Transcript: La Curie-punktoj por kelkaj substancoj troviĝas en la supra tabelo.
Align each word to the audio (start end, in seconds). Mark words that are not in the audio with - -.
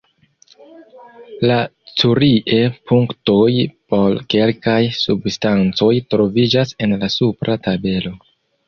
La 1.49 1.57
Curie-punktoj 1.89 3.51
por 3.95 4.19
kelkaj 4.37 4.81
substancoj 5.05 5.95
troviĝas 6.17 6.79
en 6.89 6.99
la 7.05 7.17
supra 7.21 7.63
tabelo. 7.71 8.19